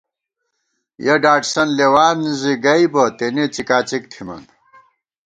[1.05, 4.43] یَہ ڈاٹسَن لېوان زِی گئیبہ، تېنے څِکا څِک تھِمان